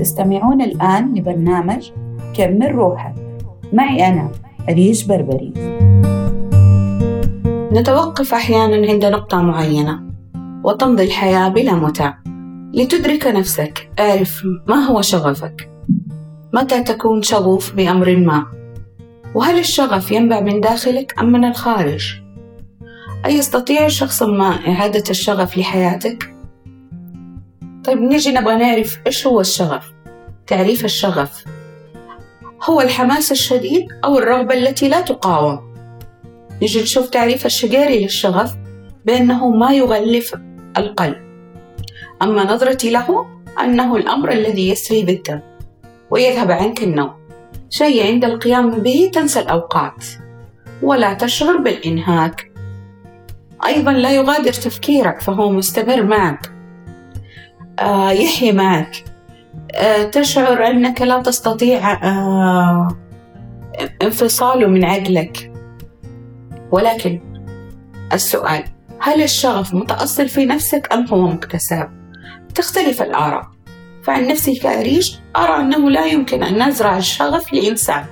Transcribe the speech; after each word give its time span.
تستمعون 0.00 0.60
الآن 0.60 1.14
لبرنامج 1.14 1.90
كمل 2.36 2.74
روحك 2.74 3.14
معي 3.72 4.08
أنا 4.08 4.30
أريج 4.68 5.08
بربري. 5.08 5.52
نتوقف 7.72 8.34
أحيانا 8.34 8.92
عند 8.92 9.04
نقطة 9.04 9.42
معينة 9.42 10.02
وتمضي 10.64 11.04
الحياة 11.04 11.48
بلا 11.48 11.74
متع. 11.74 12.14
لتدرك 12.74 13.26
نفسك 13.26 13.90
أعرف 13.98 14.42
ما 14.66 14.76
هو 14.76 15.02
شغفك. 15.02 15.70
متى 16.54 16.82
تكون 16.82 17.22
شغوف 17.22 17.74
بأمر 17.74 18.16
ما؟ 18.16 18.46
وهل 19.34 19.58
الشغف 19.58 20.12
ينبع 20.12 20.40
من 20.40 20.60
داخلك 20.60 21.14
أم 21.18 21.32
من 21.32 21.44
الخارج؟ 21.44 22.20
أي 23.26 23.34
يستطيع 23.34 23.88
شخص 23.88 24.22
ما 24.22 24.50
إعادة 24.68 25.04
الشغف 25.10 25.58
لحياتك؟ 25.58 26.39
طيب 27.84 28.00
نيجي 28.00 28.32
نبغى 28.32 28.56
نعرف 28.56 28.98
إيش 29.06 29.26
هو 29.26 29.40
الشغف؟ 29.40 29.92
تعريف 30.46 30.84
الشغف 30.84 31.44
هو 32.62 32.80
الحماس 32.80 33.32
الشديد 33.32 33.86
أو 34.04 34.18
الرغبة 34.18 34.54
التي 34.54 34.88
لا 34.88 35.00
تقاوم. 35.00 35.74
نجي 36.62 36.82
نشوف 36.82 37.08
تعريف 37.08 37.46
الشقيري 37.46 38.02
للشغف 38.02 38.54
بأنه 39.04 39.48
ما 39.48 39.72
يغلف 39.72 40.34
القلب. 40.76 41.16
أما 42.22 42.54
نظرتي 42.54 42.90
له 42.90 43.26
أنه 43.60 43.96
الأمر 43.96 44.32
الذي 44.32 44.68
يسري 44.68 45.02
بالدم 45.02 45.40
ويذهب 46.10 46.50
عنك 46.50 46.82
النوم. 46.82 47.12
شيء 47.70 48.06
عند 48.06 48.24
القيام 48.24 48.70
به 48.70 49.10
تنسى 49.14 49.40
الأوقات 49.40 50.04
ولا 50.82 51.14
تشعر 51.14 51.56
بالإنهاك. 51.56 52.52
أيضا 53.66 53.92
لا 53.92 54.10
يغادر 54.10 54.52
تفكيرك 54.52 55.20
فهو 55.20 55.50
مستمر 55.50 56.02
معك. 56.02 56.59
يحيي 58.10 58.52
معك. 58.52 59.04
آه 59.74 60.02
تشعر 60.02 60.66
أنك 60.66 61.02
لا 61.02 61.22
تستطيع 61.22 61.92
آه 61.92 62.88
انفصاله 64.02 64.66
من 64.66 64.84
عقلك. 64.84 65.52
ولكن 66.70 67.20
السؤال 68.12 68.64
هل 69.00 69.22
الشغف 69.22 69.74
متأصل 69.74 70.28
في 70.28 70.46
نفسك 70.46 70.88
أم 70.92 71.06
هو 71.06 71.26
مكتسب؟ 71.26 71.88
تختلف 72.54 73.02
الآراء. 73.02 73.46
فعن 74.02 74.26
نفسي 74.26 74.54
كأريج 74.54 75.16
أرى 75.36 75.60
أنه 75.60 75.90
لا 75.90 76.06
يمكن 76.06 76.42
أن 76.42 76.68
نزرع 76.68 76.96
الشغف 76.96 77.52
لإنسان. 77.52 78.04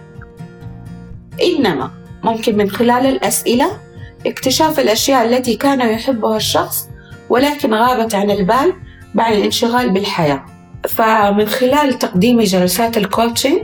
إنما 1.43 1.91
ممكن 2.25 2.57
من 2.57 2.71
خلال 2.71 3.07
الأسئلة 3.07 3.79
اكتشاف 4.27 4.81
الأشياء 4.81 5.27
التي 5.27 5.57
كان 5.57 5.81
يحبها 5.91 6.37
الشخص 6.37 6.89
ولكن 7.29 7.75
غابت 7.75 8.15
عن 8.15 8.31
البال 8.31 8.73
بعد 9.15 9.33
الانشغال 9.33 9.91
بالحياة. 9.91 10.45
فمن 10.89 11.47
خلال 11.47 11.99
تقديم 11.99 12.41
جلسات 12.41 12.97
الكوتشنج 12.97 13.63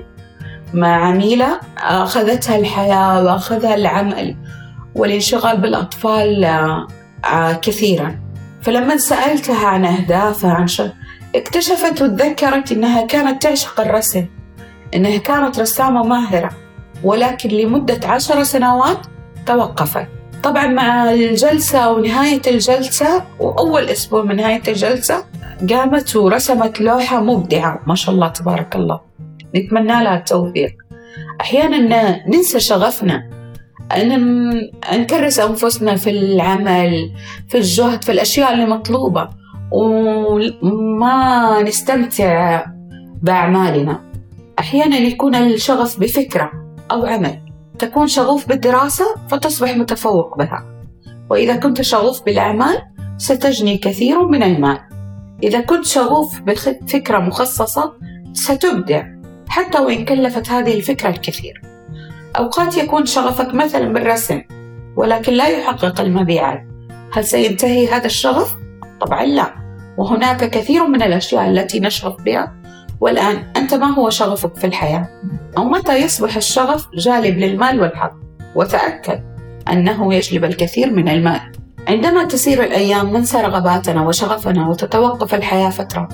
مع 0.75 1.07
عميلة 1.07 1.61
أخذتها 1.79 2.57
الحياة 2.57 3.25
وأخذها 3.25 3.75
العمل 3.75 4.37
والانشغال 4.95 5.61
بالأطفال 5.61 6.45
آه، 7.25 7.53
كثيرا. 7.53 8.19
فلما 8.63 8.97
سألتها 8.97 9.67
عن 9.67 9.85
أهدافها 9.85 10.53
عن 10.53 10.67
شغل 10.67 10.93
اكتشفت 11.35 12.03
وتذكرت 12.03 12.73
إنها 12.73 13.07
كانت 13.07 13.43
تعشق 13.43 13.81
الرسم 13.81 14.27
إنها 14.95 15.19
كانت 15.19 15.61
رسامة 15.61 16.03
ماهرة 16.03 16.51
ولكن 17.05 17.49
لمدة 17.49 18.09
عشر 18.09 18.43
سنوات 18.43 18.99
توقفت. 19.47 20.07
طبعا 20.43 20.67
مع 20.67 21.11
الجلسة 21.11 21.93
ونهاية 21.93 22.43
الجلسة 22.47 23.25
وأول 23.41 23.83
أسبوع 23.89 24.23
من 24.23 24.37
نهاية 24.37 24.63
الجلسة 24.69 25.25
قامت 25.71 26.17
ورسمت 26.17 26.81
لوحة 26.81 27.21
مبدعة. 27.21 27.81
ما 27.87 27.95
شاء 27.95 28.15
الله 28.15 28.29
تبارك 28.29 28.77
الله. 28.77 29.01
نتمنى 29.57 30.05
لها 30.05 30.17
التوفيق. 30.17 30.73
أحيانا 31.41 32.29
ننسى 32.29 32.61
شغفنا. 32.61 33.31
أن 33.97 34.51
نكرس 34.93 35.39
أنفسنا 35.39 35.97
في 35.97 36.11
العمل 36.11 37.13
في 37.49 37.59
الجهد 37.59 38.05
في 38.05 38.13
الأشياء 38.13 38.55
اللي 38.55 38.67
مطلوبة. 38.67 39.29
وما 39.73 41.63
نستمتع 41.63 42.65
بأعمالنا. 43.23 44.01
أحيانا 44.59 44.97
يكون 44.97 45.35
الشغف 45.35 46.01
بفكرة 46.01 46.51
أو 46.91 47.07
عمل. 47.07 47.41
تكون 47.79 48.07
شغوف 48.07 48.49
بالدراسة 48.49 49.05
فتصبح 49.29 49.77
متفوق 49.77 50.39
بها. 50.39 50.65
وإذا 51.31 51.57
كنت 51.57 51.83
شغوف 51.83 52.25
بالأعمال 52.25 52.83
ستجني 53.17 53.79
كثير 53.79 54.27
من 54.27 54.43
المال. 54.43 54.79
إذا 55.45 55.61
كنت 55.61 55.87
شغوف 55.87 56.41
بفكرة 56.41 57.19
مخصصة 57.19 57.95
ستبدع 58.33 59.05
حتى 59.49 59.79
وإن 59.79 60.05
كلفت 60.05 60.49
هذه 60.49 60.75
الفكرة 60.75 61.09
الكثير 61.09 61.63
أوقات 62.39 62.77
يكون 62.77 63.07
شغفك 63.07 63.55
مثلا 63.55 63.93
بالرسم 63.93 64.43
ولكن 64.97 65.33
لا 65.33 65.49
يحقق 65.49 66.01
المبيعات 66.01 66.63
هل 67.13 67.25
سينتهي 67.25 67.89
هذا 67.89 68.07
الشغف؟ 68.07 68.55
طبعا 69.01 69.25
لا 69.25 69.55
وهناك 69.99 70.51
كثير 70.51 70.87
من 70.87 71.03
الأشياء 71.03 71.51
التي 71.51 71.81
نشغف 71.81 72.23
بها 72.23 72.55
والآن 73.01 73.53
أنت 73.57 73.75
ما 73.75 73.87
هو 73.87 74.11
شغفك 74.11 74.57
في 74.57 74.67
الحياة؟ 74.67 75.09
أو 75.59 75.65
متى 75.65 75.97
يصبح 75.97 76.37
الشغف 76.37 76.89
جالب 76.95 77.39
للمال 77.39 77.81
والحظ؟ 77.81 78.11
وتأكد 78.55 79.23
أنه 79.73 80.15
يجلب 80.15 80.45
الكثير 80.45 80.91
من 80.91 81.09
المال 81.09 81.53
عندما 81.89 82.25
تسير 82.25 82.65
الأيام 82.65 83.17
ننسى 83.17 83.39
رغباتنا 83.39 84.07
وشغفنا 84.07 84.69
وتتوقف 84.69 85.35
الحياة 85.35 85.71
فترة 85.71 86.09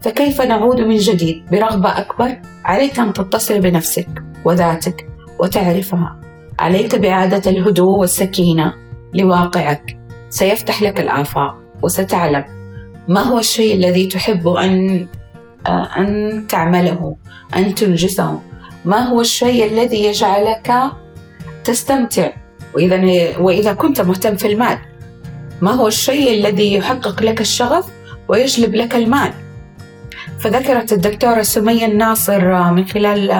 فكيف 0.00 0.40
نعود 0.40 0.80
من 0.80 0.96
جديد 0.96 1.44
برغبة 1.50 1.98
أكبر؟ 1.98 2.38
عليك 2.64 2.98
أن 2.98 3.12
تتصل 3.12 3.60
بنفسك 3.60 4.08
وذاتك 4.44 5.08
وتعرفها؟ 5.40 6.20
عليك 6.58 6.96
بإعادة 6.96 7.50
الهدوء 7.50 7.98
والسكينة 7.98 8.74
لواقعك. 9.14 9.98
سيفتح 10.30 10.82
لك 10.82 11.00
الآفاق 11.00 11.54
وستعلم 11.82 12.44
ما 13.08 13.22
هو 13.22 13.38
الشيء 13.38 13.74
الذي 13.74 14.06
تحب 14.06 14.48
أن 14.48 15.06
أن 15.96 16.44
تعمله 16.48 17.16
أن 17.56 17.74
تنجزه. 17.74 18.40
ما 18.84 19.00
هو 19.08 19.20
الشيء 19.20 19.66
الذي 19.66 20.04
يجعلك 20.04 20.74
تستمتع؟ 21.64 22.30
وإذا 22.74 22.98
وإذا 23.38 23.72
كنت 23.72 24.00
مهتم 24.00 24.36
في 24.36 24.52
المال 24.52 24.78
ما 25.60 25.72
هو 25.72 25.88
الشيء 25.88 26.40
الذي 26.40 26.74
يحقق 26.74 27.22
لك 27.22 27.40
الشغف 27.40 27.86
ويجلب 28.28 28.74
لك 28.74 28.94
المال؟ 28.94 29.32
فذكرت 30.40 30.92
الدكتورة 30.92 31.42
سمية 31.42 31.86
الناصر 31.86 32.70
من 32.72 32.84
خلال 32.86 33.32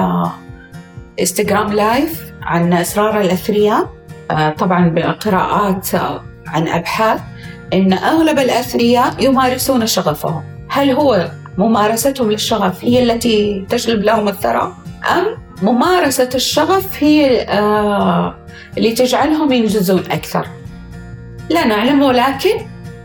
انستغرام 1.19 1.73
لايف 1.73 2.23
عن 2.41 2.73
أسرار 2.73 3.21
الأثرياء. 3.21 3.89
آه، 4.31 4.49
طبعا 4.49 4.89
بقراءات 4.89 5.95
آه، 5.95 6.23
عن 6.47 6.67
أبحاث 6.67 7.21
إن 7.73 7.93
أغلب 7.93 8.39
الأثرياء 8.39 9.23
يمارسون 9.23 9.87
شغفهم. 9.87 10.43
هل 10.69 10.91
هو 10.91 11.31
ممارستهم 11.57 12.31
للشغف 12.31 12.85
هي 12.85 13.03
التي 13.03 13.65
تجلب 13.69 14.03
لهم 14.03 14.27
الثراء؟ 14.27 14.73
أم 15.17 15.25
ممارسة 15.61 16.29
الشغف 16.35 17.03
هي 17.03 17.41
آه 17.41 18.35
اللي 18.77 18.91
تجعلهم 18.91 19.51
ينجزون 19.51 20.03
أكثر؟ 20.11 20.47
لا 21.49 21.67
نعلم 21.67 22.01
ولكن 22.01 22.57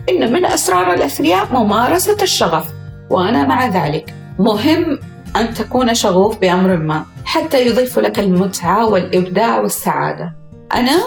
إن 0.09 0.33
من 0.33 0.45
أسرار 0.45 0.95
الأثرياء 0.95 1.53
ممارسة 1.53 2.17
الشغف 2.23 2.67
وأنا 3.11 3.47
مع 3.47 3.67
ذلك. 3.67 4.15
مهم 4.39 4.99
أن 5.37 5.55
تكون 5.55 5.95
شغوف 5.95 6.39
بأمر 6.39 6.77
ما 6.77 7.05
حتى 7.25 7.67
يضيف 7.67 7.99
لك 7.99 8.19
المتعة 8.19 8.87
والإبداع 8.87 9.61
والسعادة. 9.61 10.37
أنا 10.75 10.99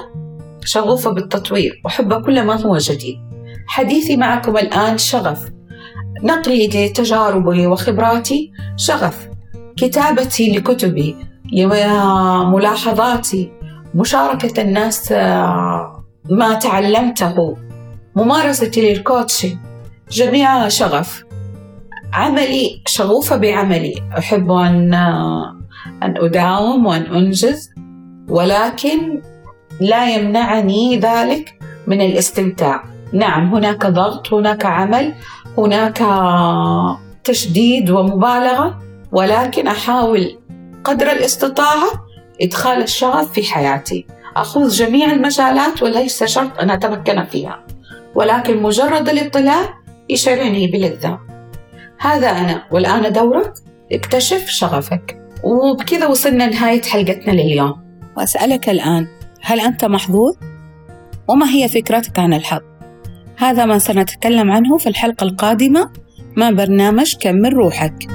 شغوفة 0.66 1.12
بالتطوير 1.12 1.82
أحب 1.88 2.26
كل 2.26 2.44
ما 2.44 2.62
هو 2.62 2.78
جديد. 2.78 3.18
حديثي 3.68 4.18
معكم 4.18 4.58
الآن 4.58 4.98
شغف. 4.98 5.50
نقلي 6.24 6.68
لتجاربي 6.68 7.68
وخبراتي 7.68 8.52
شغف. 8.76 9.30
كتابتي 9.78 10.52
لكتبي 10.52 11.16
ملاحظاتي 12.54 13.52
مشاركة 13.96 14.62
الناس 14.62 15.12
آه، 15.12 15.95
ما 16.30 16.54
تعلمته. 16.54 17.58
ممارستي 18.16 18.94
للكوتشنج 18.94 19.58
جميعها 20.12 20.70
شغف. 20.70 21.24
عملي 22.14 22.82
شغوفة 22.88 23.36
بعملي. 23.36 23.96
أحب 24.18 24.52
أن 24.52 24.94
أن 26.04 26.14
أداوم 26.18 26.86
وأن 26.86 27.02
أنجز 27.02 27.70
ولكن 28.30 29.22
لا 29.82 30.16
يمنعني 30.16 30.98
ذلك 31.00 31.60
من 31.88 32.02
الاستمتاع. 32.02 32.84
نعم 33.14 33.56
هناك 33.56 33.86
ضغط 33.86 34.34
هناك 34.34 34.66
عمل 34.66 35.14
هناك 35.58 36.04
تشديد 37.24 37.90
ومبالغة 37.90 38.82
ولكن 39.12 39.68
أحاول 39.68 40.40
قدر 40.84 41.12
الاستطاعة 41.12 41.88
إدخال 42.42 42.84
الشغف 42.84 43.32
في 43.32 43.44
حياتي. 43.44 44.06
أخوض 44.36 44.70
جميع 44.70 45.12
المجالات 45.12 45.84
وليس 45.84 46.24
شرط 46.24 46.60
أن 46.60 46.70
أتمكن 46.70 47.24
فيها 47.24 47.66
ولكن 48.16 48.62
مجرد 48.64 49.10
الاطلاع 49.10 49.74
يشعرني 50.10 50.68
بلذة 50.68 51.20
هذا 52.00 52.28
أنا 52.28 52.64
والآن 52.72 53.14
دورك 53.14 53.54
اكتشف 53.92 54.48
شغفك 54.48 55.18
وبكذا 55.44 56.08
وصلنا 56.08 56.44
لنهاية 56.44 56.82
حلقتنا 56.82 57.32
لليوم 57.32 57.74
وأسألك 58.18 58.70
الآن 58.70 59.08
هل 59.42 59.60
أنت 59.60 59.86
محظوظ؟ 59.86 60.36
وما 61.28 61.50
هي 61.50 61.68
فكرتك 61.68 62.20
عن 62.20 62.34
الحظ؟ 62.34 62.62
هذا 63.38 63.66
ما 63.66 63.80
سنتكلم 63.80 64.52
عنه 64.52 64.78
في 64.78 64.90
الحلقة 64.90 65.24
القادمة 65.24 65.92
مع 66.38 66.50
برنامج 66.50 67.16
كمل 67.16 67.54
روحك 67.54 68.15